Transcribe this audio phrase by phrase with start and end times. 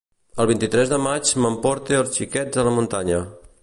[0.43, 3.27] El vint-i-tres de maig m'emporte els xiquets a la muntanya.